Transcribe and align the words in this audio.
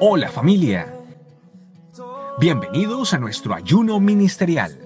Hola 0.00 0.28
familia. 0.28 0.92
Bienvenidos 2.40 3.14
a 3.14 3.18
nuestro 3.18 3.54
ayuno 3.54 4.00
ministerial. 4.00 4.76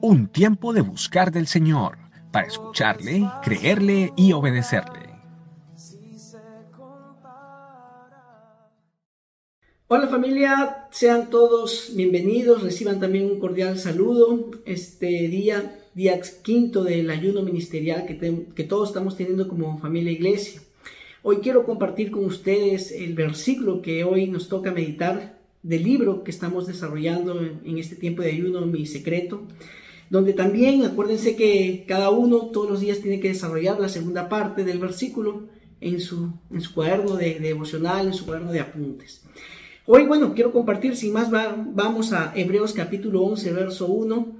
Un 0.00 0.28
tiempo 0.28 0.72
de 0.72 0.80
buscar 0.80 1.30
del 1.30 1.46
Señor 1.46 1.98
para 2.32 2.46
escucharle, 2.46 3.28
creerle 3.42 4.14
y 4.16 4.32
obedecerle. 4.32 5.10
Hola 9.88 10.06
familia, 10.08 10.86
sean 10.90 11.28
todos 11.28 11.90
bienvenidos, 11.96 12.62
reciban 12.62 12.98
también 12.98 13.26
un 13.26 13.40
cordial 13.40 13.78
saludo 13.78 14.52
este 14.64 15.28
día, 15.28 15.79
día 15.94 16.20
quinto 16.42 16.84
del 16.84 17.10
ayuno 17.10 17.42
ministerial 17.42 18.06
que, 18.06 18.46
que 18.54 18.64
todos 18.64 18.88
estamos 18.88 19.16
teniendo 19.16 19.48
como 19.48 19.78
familia 19.78 20.12
iglesia. 20.12 20.60
Hoy 21.22 21.38
quiero 21.38 21.64
compartir 21.64 22.10
con 22.10 22.24
ustedes 22.24 22.92
el 22.92 23.14
versículo 23.14 23.82
que 23.82 24.04
hoy 24.04 24.26
nos 24.26 24.48
toca 24.48 24.70
meditar 24.72 25.38
del 25.62 25.84
libro 25.84 26.24
que 26.24 26.30
estamos 26.30 26.66
desarrollando 26.66 27.38
en 27.40 27.78
este 27.78 27.96
tiempo 27.96 28.22
de 28.22 28.30
ayuno, 28.30 28.64
mi 28.64 28.86
secreto, 28.86 29.42
donde 30.08 30.32
también 30.32 30.84
acuérdense 30.84 31.36
que 31.36 31.84
cada 31.86 32.10
uno 32.10 32.46
todos 32.46 32.70
los 32.70 32.80
días 32.80 33.00
tiene 33.00 33.20
que 33.20 33.28
desarrollar 33.28 33.78
la 33.78 33.88
segunda 33.88 34.28
parte 34.28 34.64
del 34.64 34.78
versículo 34.78 35.48
en 35.80 36.00
su, 36.00 36.32
en 36.50 36.60
su 36.60 36.74
cuaderno 36.74 37.16
de, 37.16 37.38
devocional, 37.38 38.06
en 38.06 38.14
su 38.14 38.24
cuaderno 38.24 38.52
de 38.52 38.60
apuntes. 38.60 39.22
Hoy, 39.86 40.06
bueno, 40.06 40.34
quiero 40.34 40.52
compartir, 40.52 40.96
sin 40.96 41.12
más, 41.12 41.30
vamos 41.30 42.12
a 42.12 42.32
Hebreos 42.34 42.72
capítulo 42.72 43.22
11, 43.22 43.52
verso 43.52 43.86
1. 43.86 44.36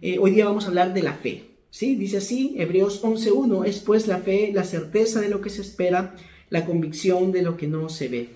Eh, 0.00 0.18
hoy 0.20 0.30
día 0.30 0.44
vamos 0.44 0.64
a 0.64 0.68
hablar 0.68 0.94
de 0.94 1.02
la 1.02 1.14
fe. 1.14 1.44
¿sí? 1.70 1.96
Dice 1.96 2.18
así, 2.18 2.54
Hebreos 2.56 3.02
11.1, 3.02 3.66
es 3.66 3.80
pues 3.80 4.06
la 4.06 4.18
fe, 4.18 4.52
la 4.54 4.64
certeza 4.64 5.20
de 5.20 5.28
lo 5.28 5.40
que 5.40 5.50
se 5.50 5.62
espera, 5.62 6.14
la 6.50 6.64
convicción 6.64 7.32
de 7.32 7.42
lo 7.42 7.56
que 7.56 7.66
no 7.66 7.88
se 7.88 8.08
ve. 8.08 8.28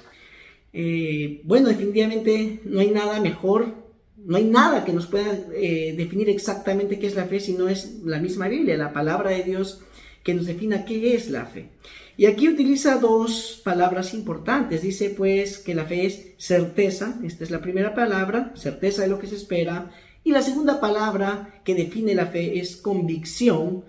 Eh, 0.73 1.41
bueno, 1.45 1.69
definitivamente 1.69 2.61
no 2.65 2.81
hay 2.81 2.91
nada 2.91 3.21
mejor, 3.21 3.75
no 4.17 4.37
hay 4.37 4.45
nada 4.45 4.85
que 4.85 4.93
nos 4.93 5.07
pueda 5.07 5.39
eh, 5.55 5.95
definir 5.97 6.31
exactamente 6.31 6.99
qué 6.99 7.07
es 7.07 7.15
la 7.15 7.27
fe 7.27 7.41
si 7.41 7.53
no 7.53 7.69
es 7.69 8.01
la 8.05 8.19
misma 8.19 8.49
Biblia, 8.49 8.77
la 8.77 8.93
palabra 8.93 9.31
de 9.31 9.43
Dios 9.43 9.81
que 10.23 10.35
nos 10.35 10.47
defina 10.47 10.85
qué 10.85 11.15
es 11.15 11.31
la 11.31 11.47
fe. 11.47 11.69
Y 12.17 12.27
aquí 12.27 12.49
utiliza 12.49 12.99
dos 12.99 13.61
palabras 13.65 14.15
importantes. 14.15 14.83
Dice 14.83 15.11
pues 15.11 15.59
que 15.59 15.75
la 15.75 15.85
fe 15.85 16.07
es 16.07 16.35
certeza, 16.37 17.19
esta 17.25 17.45
es 17.45 17.51
la 17.51 17.61
primera 17.61 17.95
palabra, 17.95 18.53
certeza 18.55 19.03
de 19.03 19.09
lo 19.09 19.19
que 19.19 19.27
se 19.27 19.37
espera. 19.37 19.91
Y 20.25 20.33
la 20.33 20.43
segunda 20.43 20.81
palabra 20.81 21.61
que 21.65 21.75
define 21.75 22.15
la 22.15 22.27
fe 22.27 22.59
es 22.59 22.77
convicción 22.77 23.85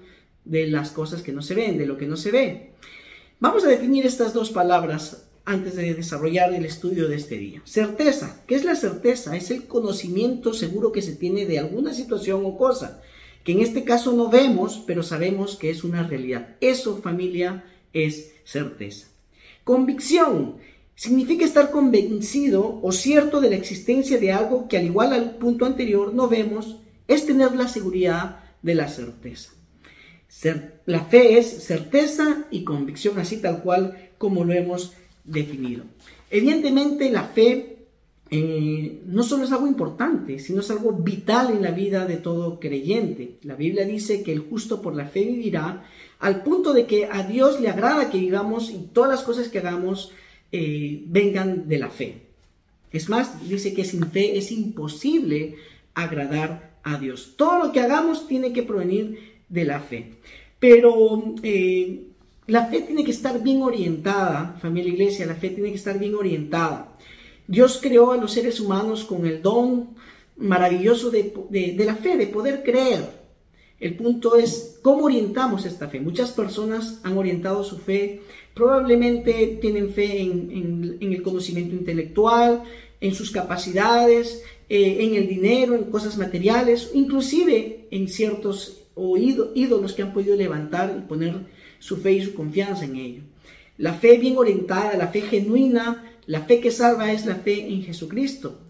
de 0.45 0.67
las 0.67 0.91
cosas 0.91 1.21
que 1.21 1.31
no 1.31 1.41
se 1.41 1.55
ven, 1.55 1.77
de 1.77 1.85
lo 1.85 1.97
que 1.97 2.07
no 2.07 2.17
se 2.17 2.31
ve. 2.31 2.71
Vamos 3.39 3.63
a 3.65 3.67
definir 3.67 4.05
estas 4.05 4.33
dos 4.33 4.51
palabras 4.51 5.29
antes 5.45 5.75
de 5.75 5.93
desarrollar 5.93 6.53
el 6.53 6.65
estudio 6.65 7.07
de 7.07 7.17
este 7.17 7.37
día. 7.37 7.61
Certeza. 7.65 8.41
¿Qué 8.47 8.55
es 8.55 8.63
la 8.63 8.75
certeza? 8.75 9.35
Es 9.35 9.51
el 9.51 9.67
conocimiento 9.67 10.53
seguro 10.53 10.91
que 10.91 11.01
se 11.01 11.15
tiene 11.15 11.45
de 11.45 11.59
alguna 11.59 11.93
situación 11.93 12.43
o 12.45 12.57
cosa, 12.57 13.01
que 13.43 13.51
en 13.51 13.59
este 13.59 13.83
caso 13.83 14.13
no 14.13 14.29
vemos, 14.29 14.83
pero 14.87 15.03
sabemos 15.03 15.57
que 15.57 15.69
es 15.69 15.83
una 15.83 16.03
realidad. 16.03 16.55
Eso, 16.61 16.97
familia, 16.97 17.65
es 17.91 18.31
certeza. 18.45 19.07
Convicción 19.63 20.57
significa 20.95 21.45
estar 21.45 21.71
convencido 21.71 22.79
o 22.81 22.91
cierto 22.91 23.41
de 23.41 23.49
la 23.49 23.55
existencia 23.55 24.17
de 24.17 24.31
algo 24.31 24.67
que 24.67 24.77
al 24.77 24.85
igual 24.85 25.13
al 25.13 25.35
punto 25.35 25.65
anterior 25.65 26.13
no 26.13 26.27
vemos, 26.27 26.77
es 27.07 27.25
tener 27.25 27.55
la 27.55 27.67
seguridad 27.67 28.39
de 28.61 28.75
la 28.75 28.87
certeza. 28.87 29.51
la 30.85 31.05
fe 31.05 31.37
es 31.37 31.63
certeza 31.63 32.45
y 32.49 32.63
convicción, 32.63 33.19
así 33.19 33.37
tal 33.37 33.61
cual 33.61 34.11
como 34.17 34.43
lo 34.43 34.53
hemos 34.53 34.93
definido. 35.23 35.83
Evidentemente 36.29 37.11
la 37.11 37.23
fe 37.23 37.73
eh, 38.35 39.01
no 39.05 39.21
solo 39.21 39.43
es 39.43 39.51
algo 39.51 39.67
importante, 39.67 40.39
sino 40.39 40.61
es 40.61 40.71
algo 40.71 40.91
vital 40.93 41.51
en 41.51 41.61
la 41.61 41.71
vida 41.71 42.07
de 42.07 42.17
todo 42.17 42.59
creyente. 42.59 43.37
La 43.43 43.55
Biblia 43.55 43.85
dice 43.85 44.23
que 44.23 44.31
el 44.31 44.39
justo 44.39 44.81
por 44.81 44.95
la 44.95 45.05
fe 45.05 45.23
vivirá, 45.23 45.83
al 46.19 46.41
punto 46.41 46.73
de 46.73 46.87
que 46.87 47.05
a 47.05 47.23
Dios 47.23 47.61
le 47.61 47.69
agrada 47.69 48.09
que 48.09 48.17
vivamos 48.17 48.71
y 48.71 48.89
todas 48.91 49.11
las 49.11 49.21
cosas 49.21 49.49
que 49.49 49.59
hagamos 49.59 50.13
eh, 50.53 51.03
vengan 51.07 51.67
de 51.67 51.79
la 51.79 51.89
fe. 51.89 52.21
Es 52.91 53.09
más, 53.09 53.49
dice 53.49 53.73
que 53.73 53.83
sin 53.83 54.09
fe 54.11 54.37
es 54.37 54.51
imposible 54.51 55.55
agradar 55.95 56.77
a 56.83 56.99
Dios. 56.99 57.33
Todo 57.35 57.57
lo 57.57 57.71
que 57.71 57.79
hagamos 57.79 58.27
tiene 58.27 58.53
que 58.53 58.61
provenir 58.61 59.33
de 59.49 59.65
la 59.65 59.79
fe. 59.79 60.13
Pero 60.59 61.33
eh, 61.41 62.03
la 62.45 62.67
fe 62.67 62.81
tiene 62.81 63.03
que 63.03 63.09
estar 63.09 63.41
bien 63.41 63.63
orientada, 63.63 64.55
familia 64.61 64.93
iglesia, 64.93 65.25
la 65.25 65.35
fe 65.35 65.49
tiene 65.49 65.69
que 65.69 65.77
estar 65.77 65.97
bien 65.97 66.13
orientada. 66.13 66.95
Dios 67.47 67.79
creó 67.81 68.11
a 68.11 68.17
los 68.17 68.31
seres 68.31 68.59
humanos 68.59 69.03
con 69.05 69.25
el 69.25 69.41
don 69.41 69.89
maravilloso 70.37 71.09
de, 71.09 71.75
la 71.83 71.95
fe, 71.95 72.15
de 72.15 72.27
poder 72.27 72.61
creer. 72.63 73.22
El 73.83 73.95
punto 73.95 74.37
es 74.37 74.79
cómo 74.81 75.07
orientamos 75.07 75.65
esta 75.65 75.89
fe. 75.89 75.99
Muchas 75.99 76.31
personas 76.31 77.01
han 77.03 77.17
orientado 77.17 77.65
su 77.65 77.77
fe, 77.77 78.21
probablemente 78.53 79.57
tienen 79.59 79.89
fe 79.89 80.21
en, 80.21 80.99
el 81.01 81.21
conocimiento 81.21 81.75
intelectual, 81.75 82.63
en 83.01 83.13
sus 83.13 83.29
capacidades, 83.29 84.41
eh, 84.69 84.99
en 85.01 85.15
el 85.15 85.27
dinero, 85.27 85.75
en 85.75 85.91
cosas 85.91 86.17
materiales, 86.17 86.91
inclusive 86.93 87.89
en 87.91 88.07
ciertos 88.07 88.85
ídolos 88.95 89.91
que 89.91 90.03
han 90.03 90.13
podido 90.13 90.37
levantar 90.37 90.95
y 90.97 91.05
poner 91.05 91.35
su 91.79 91.97
fe 91.97 92.13
y 92.13 92.23
su 92.23 92.33
confianza 92.35 92.85
en 92.85 92.95
ello. 92.95 93.21
La 93.77 93.95
fe 93.95 94.17
bien 94.17 94.37
orientada, 94.37 94.95
la 94.95 95.09
fe 95.09 95.23
genuina, 95.23 96.15
la 96.25 96.43
fe 96.43 96.61
que 96.61 96.71
salva 96.71 97.11
es 97.11 97.25
la 97.25 97.35
fe 97.35 97.67
en 97.67 97.83
Jesucristo. 97.83 98.61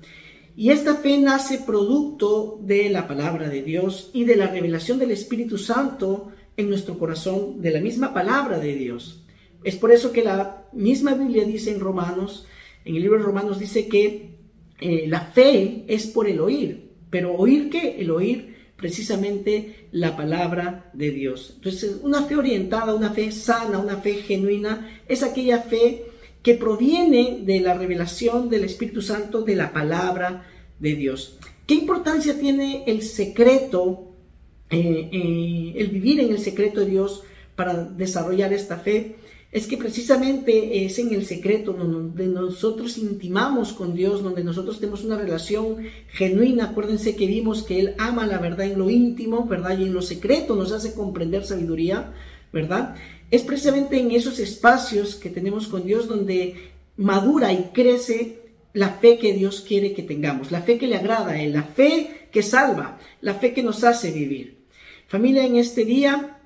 Y 0.55 0.69
esta 0.69 0.95
fe 0.95 1.17
nace 1.17 1.59
producto 1.59 2.59
de 2.61 2.89
la 2.89 3.07
palabra 3.07 3.49
de 3.49 3.63
Dios 3.63 4.11
y 4.13 4.23
de 4.25 4.35
la 4.35 4.47
revelación 4.47 4.99
del 4.99 5.11
Espíritu 5.11 5.57
Santo 5.57 6.31
en 6.55 6.69
nuestro 6.69 6.99
corazón, 6.99 7.61
de 7.61 7.71
la 7.71 7.79
misma 7.79 8.13
palabra 8.13 8.59
de 8.59 8.75
Dios. 8.75 9.23
Es 9.63 9.77
por 9.77 9.91
eso 9.91 10.11
que 10.11 10.23
la 10.23 10.67
misma 10.73 11.15
Biblia 11.15 11.45
dice 11.45 11.71
en 11.71 11.79
Romanos, 11.79 12.45
en 12.85 12.95
el 12.95 13.01
libro 13.01 13.17
de 13.17 13.25
Romanos 13.25 13.59
dice 13.59 13.87
que 13.87 14.37
eh, 14.79 15.05
la 15.07 15.21
fe 15.21 15.85
es 15.87 16.07
por 16.07 16.27
el 16.27 16.39
oír. 16.39 16.91
Pero 17.09 17.33
oír 17.35 17.69
qué? 17.69 17.95
El 17.99 18.11
oír 18.11 18.53
precisamente 18.75 19.87
la 19.91 20.15
palabra 20.17 20.91
de 20.93 21.11
Dios. 21.11 21.53
Entonces, 21.55 21.99
una 22.03 22.23
fe 22.23 22.35
orientada, 22.35 22.93
una 22.93 23.11
fe 23.11 23.31
sana, 23.31 23.79
una 23.79 23.97
fe 23.97 24.15
genuina, 24.15 25.01
es 25.07 25.23
aquella 25.23 25.59
fe 25.59 26.05
que 26.43 26.55
proviene 26.55 27.39
de 27.43 27.61
la 27.61 27.73
revelación 27.73 28.49
del 28.49 28.65
Espíritu 28.65 29.01
Santo 29.01 29.41
de 29.41 29.55
la 29.55 29.71
palabra 29.71 30.45
de 30.77 30.95
Dios. 30.95 31.39
¿Qué 31.65 31.75
importancia 31.75 32.37
tiene 32.37 32.83
el 32.85 33.01
secreto, 33.01 34.11
eh, 34.69 35.09
eh, 35.11 35.73
el 35.77 35.87
vivir 35.87 36.19
en 36.19 36.31
el 36.31 36.39
secreto 36.39 36.81
de 36.81 36.87
Dios 36.87 37.23
para 37.55 37.85
desarrollar 37.85 38.51
esta 38.51 38.77
fe? 38.77 39.15
Es 39.53 39.67
que 39.67 39.77
precisamente 39.77 40.83
es 40.83 40.99
en 40.99 41.13
el 41.13 41.25
secreto 41.25 41.73
donde 41.73 42.25
nosotros 42.25 42.97
intimamos 42.97 43.71
con 43.71 43.93
Dios, 43.93 44.23
donde 44.23 44.43
nosotros 44.43 44.79
tenemos 44.79 45.05
una 45.05 45.17
relación 45.17 45.77
genuina. 46.09 46.65
Acuérdense 46.65 47.15
que 47.15 47.27
vimos 47.27 47.63
que 47.63 47.79
Él 47.79 47.95
ama 47.99 48.25
la 48.25 48.39
verdad 48.39 48.65
en 48.65 48.79
lo 48.79 48.89
íntimo, 48.89 49.45
¿verdad? 49.45 49.77
Y 49.77 49.83
en 49.83 49.93
lo 49.93 50.01
secreto 50.01 50.55
nos 50.55 50.71
hace 50.71 50.95
comprender 50.95 51.45
sabiduría, 51.45 52.13
¿verdad? 52.53 52.95
Es 53.31 53.41
precisamente 53.41 53.97
en 53.99 54.11
esos 54.11 54.39
espacios 54.39 55.15
que 55.15 55.31
tenemos 55.31 55.67
con 55.67 55.85
Dios 55.85 56.07
donde 56.07 56.71
madura 56.95 57.51
y 57.51 57.71
crece 57.73 58.43
la 58.73 58.91
fe 58.91 59.17
que 59.17 59.33
Dios 59.33 59.61
quiere 59.67 59.93
que 59.93 60.03
tengamos, 60.03 60.51
la 60.51 60.61
fe 60.61 60.77
que 60.77 60.87
le 60.87 60.95
agrada 60.95 61.35
la 61.47 61.63
fe 61.63 62.27
que 62.31 62.41
salva, 62.43 62.99
la 63.21 63.33
fe 63.33 63.53
que 63.53 63.63
nos 63.63 63.83
hace 63.83 64.11
vivir. 64.11 64.57
Familia, 65.07 65.45
en 65.45 65.57
este 65.57 65.83
día, 65.83 66.39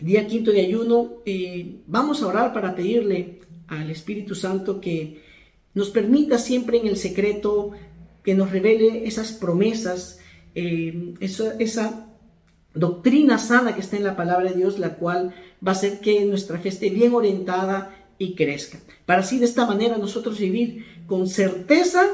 día 0.00 0.26
quinto 0.26 0.52
de 0.52 0.60
ayuno, 0.60 1.22
eh, 1.26 1.76
vamos 1.86 2.22
a 2.22 2.26
orar 2.26 2.52
para 2.52 2.74
pedirle 2.74 3.40
al 3.66 3.90
Espíritu 3.90 4.34
Santo 4.34 4.80
que 4.80 5.22
nos 5.74 5.90
permita 5.90 6.38
siempre 6.38 6.78
en 6.78 6.86
el 6.86 6.96
secreto 6.96 7.72
que 8.22 8.34
nos 8.34 8.50
revele 8.50 9.06
esas 9.06 9.32
promesas, 9.32 10.20
eh, 10.54 11.14
esa 11.20 12.07
doctrina 12.78 13.38
sana 13.38 13.74
que 13.74 13.80
está 13.80 13.96
en 13.96 14.04
la 14.04 14.16
palabra 14.16 14.50
de 14.50 14.56
Dios, 14.56 14.78
la 14.78 14.94
cual 14.94 15.34
va 15.66 15.72
a 15.72 15.74
hacer 15.74 16.00
que 16.00 16.24
nuestra 16.24 16.58
fe 16.58 16.68
esté 16.68 16.90
bien 16.90 17.14
orientada 17.14 17.94
y 18.18 18.34
crezca. 18.34 18.78
Para 19.06 19.20
así 19.20 19.38
de 19.38 19.44
esta 19.44 19.66
manera 19.66 19.98
nosotros 19.98 20.38
vivir 20.38 20.84
con 21.06 21.28
certeza 21.28 22.04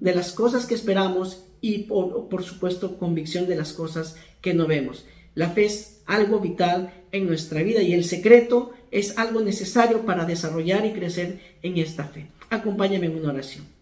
de 0.00 0.14
las 0.14 0.32
cosas 0.32 0.66
que 0.66 0.74
esperamos 0.74 1.44
y 1.60 1.84
por, 1.84 2.28
por 2.28 2.42
supuesto 2.42 2.98
convicción 2.98 3.46
de 3.46 3.56
las 3.56 3.72
cosas 3.72 4.16
que 4.40 4.54
no 4.54 4.66
vemos. 4.66 5.06
La 5.34 5.50
fe 5.50 5.64
es 5.64 6.02
algo 6.06 6.40
vital 6.40 6.92
en 7.12 7.26
nuestra 7.26 7.62
vida 7.62 7.82
y 7.82 7.92
el 7.92 8.04
secreto 8.04 8.72
es 8.90 9.18
algo 9.18 9.40
necesario 9.40 10.06
para 10.06 10.24
desarrollar 10.24 10.86
y 10.86 10.92
crecer 10.92 11.40
en 11.62 11.78
esta 11.78 12.04
fe. 12.04 12.28
Acompáñame 12.50 13.06
en 13.06 13.16
una 13.16 13.30
oración. 13.30 13.75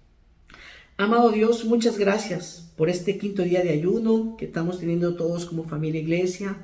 Amado 0.97 1.33
Dios, 1.33 1.65
muchas 1.65 1.99
gracias 1.99 2.71
por 2.77 2.89
este 2.89 3.19
quinto 3.19 3.43
día 3.43 3.65
de 3.65 3.71
ayuno 3.71 4.37
que 4.39 4.45
estamos 4.45 4.79
teniendo 4.79 5.17
todos 5.17 5.45
como 5.45 5.65
familia 5.65 6.01
iglesia. 6.01 6.57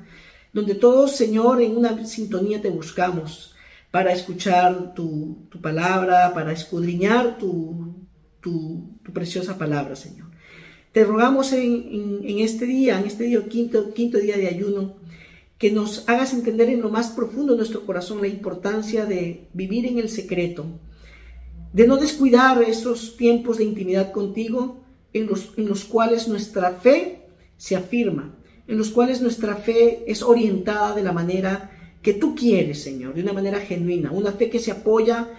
donde 0.53 0.75
todos, 0.75 1.17
Señor, 1.17 1.61
en 1.61 1.75
una 1.75 2.05
sintonía 2.05 2.61
te 2.61 2.69
buscamos 2.69 3.55
para 3.91 4.13
escuchar 4.13 4.93
tu, 4.93 5.49
palabra, 5.61 6.33
para 6.33 6.53
escudriñar 6.53 7.37
tu, 7.37 7.93
tu, 8.39 8.97
preciosa 9.13 9.57
palabra, 9.57 9.97
Señor. 9.97 10.27
Te 10.93 11.03
rogamos 11.03 11.51
en, 11.51 12.39
este 12.39 12.65
día, 12.65 12.99
en 12.99 13.07
este 13.07 13.25
día, 13.25 13.45
quinto, 13.49 13.93
quinto 13.93 14.17
día 14.17 14.37
de 14.37 14.47
ayuno, 14.47 14.95
que 15.57 15.71
nos 15.71 16.07
hagas 16.07 16.33
entender 16.33 16.69
en 16.69 16.81
lo 16.81 16.89
más 16.89 17.09
profundo 17.11 17.51
de 17.53 17.57
nuestro 17.57 17.85
corazón 17.85 18.21
la 18.21 18.27
importancia 18.27 19.05
de 19.05 19.47
vivir 19.53 19.85
en 19.85 19.99
el 19.99 20.07
secreto, 20.07 20.65
de 21.73 21.87
no 21.87 21.97
descuidar 21.97 22.61
esos 22.63 23.17
tiempos 23.17 23.57
de 23.57 23.63
intimidad 23.63 24.11
contigo 24.11 24.81
en 25.13 25.27
los, 25.27 25.51
en 25.57 25.67
los 25.67 25.85
cuales 25.85 26.27
nuestra 26.27 26.71
fe 26.73 27.23
se 27.57 27.75
afirma, 27.75 28.35
en 28.67 28.77
los 28.77 28.89
cuales 28.89 29.21
nuestra 29.21 29.55
fe 29.55 30.03
es 30.07 30.21
orientada 30.21 30.95
de 30.95 31.03
la 31.03 31.11
manera 31.11 31.71
que 32.01 32.13
tú 32.13 32.35
quieres, 32.35 32.81
Señor, 32.81 33.13
de 33.13 33.21
una 33.21 33.33
manera 33.33 33.59
genuina, 33.59 34.11
una 34.11 34.31
fe 34.31 34.49
que 34.49 34.59
se 34.59 34.71
apoya 34.71 35.29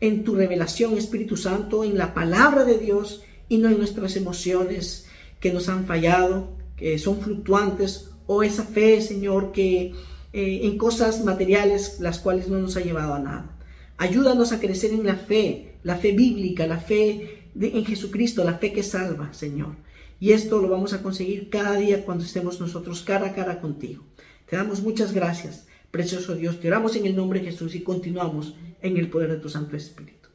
en 0.00 0.24
tu 0.24 0.34
revelación, 0.34 0.96
Espíritu 0.96 1.36
Santo, 1.36 1.84
en 1.84 1.96
la 1.96 2.14
palabra 2.14 2.64
de 2.64 2.78
Dios 2.78 3.22
y 3.48 3.58
no 3.58 3.68
en 3.68 3.78
nuestras 3.78 4.16
emociones 4.16 5.06
que 5.40 5.52
nos 5.52 5.68
han 5.68 5.86
fallado, 5.86 6.50
que 6.76 6.98
son 6.98 7.20
fluctuantes, 7.20 8.10
o 8.26 8.42
esa 8.42 8.64
fe, 8.64 9.00
Señor, 9.00 9.52
que 9.52 9.92
eh, 10.32 10.60
en 10.64 10.76
cosas 10.76 11.24
materiales 11.24 11.98
las 12.00 12.18
cuales 12.18 12.48
no 12.48 12.58
nos 12.58 12.76
ha 12.76 12.80
llevado 12.80 13.14
a 13.14 13.18
nada. 13.18 13.57
Ayúdanos 13.98 14.52
a 14.52 14.60
crecer 14.60 14.92
en 14.92 15.04
la 15.04 15.16
fe, 15.16 15.74
la 15.82 15.96
fe 15.96 16.12
bíblica, 16.12 16.66
la 16.66 16.78
fe 16.78 17.42
en 17.60 17.84
Jesucristo, 17.84 18.44
la 18.44 18.58
fe 18.58 18.72
que 18.72 18.84
salva, 18.84 19.32
Señor. 19.32 19.74
Y 20.20 20.32
esto 20.32 20.60
lo 20.60 20.68
vamos 20.68 20.92
a 20.92 21.02
conseguir 21.02 21.50
cada 21.50 21.76
día 21.76 22.04
cuando 22.04 22.24
estemos 22.24 22.60
nosotros 22.60 23.02
cara 23.02 23.26
a 23.26 23.34
cara 23.34 23.60
contigo. 23.60 24.04
Te 24.48 24.56
damos 24.56 24.82
muchas 24.82 25.12
gracias, 25.12 25.66
precioso 25.90 26.36
Dios. 26.36 26.60
Te 26.60 26.68
oramos 26.68 26.94
en 26.96 27.06
el 27.06 27.16
nombre 27.16 27.40
de 27.40 27.46
Jesús 27.46 27.74
y 27.74 27.80
continuamos 27.80 28.54
en 28.82 28.96
el 28.96 29.10
poder 29.10 29.30
de 29.30 29.38
tu 29.38 29.48
Santo 29.48 29.76
Espíritu. 29.76 30.28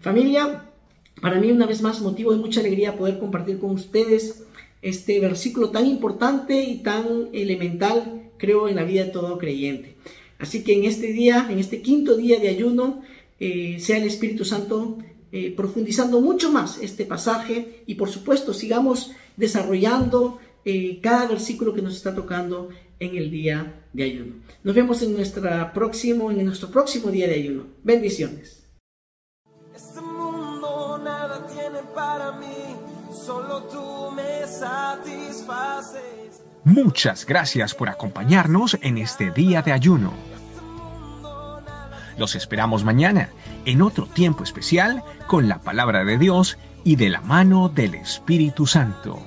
Familia, 0.00 0.70
para 1.20 1.40
mí 1.40 1.50
una 1.50 1.66
vez 1.66 1.82
más 1.82 2.00
motivo 2.00 2.32
de 2.32 2.38
mucha 2.38 2.60
alegría 2.60 2.96
poder 2.96 3.18
compartir 3.18 3.58
con 3.58 3.70
ustedes 3.70 4.44
este 4.82 5.20
versículo 5.20 5.70
tan 5.70 5.86
importante 5.86 6.62
y 6.62 6.82
tan 6.82 7.28
elemental, 7.32 8.30
creo, 8.36 8.68
en 8.68 8.76
la 8.76 8.84
vida 8.84 9.04
de 9.04 9.10
todo 9.10 9.38
creyente. 9.38 9.96
Así 10.40 10.64
que 10.64 10.72
en 10.72 10.84
este 10.84 11.08
día, 11.08 11.46
en 11.50 11.58
este 11.58 11.82
quinto 11.82 12.16
día 12.16 12.40
de 12.40 12.48
ayuno, 12.48 13.02
eh, 13.38 13.78
sea 13.78 13.98
el 13.98 14.04
Espíritu 14.04 14.44
Santo 14.44 14.98
eh, 15.32 15.54
profundizando 15.56 16.20
mucho 16.20 16.50
más 16.50 16.78
este 16.78 17.04
pasaje 17.04 17.84
y 17.86 17.94
por 17.94 18.10
supuesto 18.10 18.52
sigamos 18.52 19.12
desarrollando 19.36 20.40
eh, 20.64 20.98
cada 21.00 21.26
versículo 21.26 21.72
que 21.72 21.82
nos 21.82 21.94
está 21.94 22.14
tocando 22.14 22.70
en 22.98 23.16
el 23.16 23.30
día 23.30 23.86
de 23.92 24.02
ayuno. 24.04 24.34
Nos 24.64 24.74
vemos 24.74 25.02
en, 25.02 25.14
nuestra 25.14 25.72
próximo, 25.72 26.30
en 26.30 26.44
nuestro 26.44 26.70
próximo 26.70 27.10
día 27.10 27.28
de 27.28 27.34
ayuno. 27.34 27.66
Bendiciones. 27.84 28.66
Este 29.74 30.00
mundo 30.00 31.00
nada 31.02 31.46
tiene 31.46 31.78
para 31.94 32.32
mí, 32.32 32.46
solo 33.12 33.62
tú 33.64 34.10
me 34.14 34.46
satisfaces. 34.46 36.42
Muchas 36.64 37.24
gracias 37.24 37.74
por 37.74 37.88
acompañarnos 37.88 38.76
en 38.82 38.98
este 38.98 39.30
día 39.30 39.62
de 39.62 39.72
ayuno. 39.72 40.29
Los 42.20 42.34
esperamos 42.34 42.84
mañana 42.84 43.30
en 43.64 43.80
otro 43.80 44.04
tiempo 44.04 44.44
especial 44.44 45.02
con 45.26 45.48
la 45.48 45.62
palabra 45.62 46.04
de 46.04 46.18
Dios 46.18 46.58
y 46.84 46.96
de 46.96 47.08
la 47.08 47.22
mano 47.22 47.70
del 47.70 47.94
Espíritu 47.94 48.66
Santo. 48.66 49.22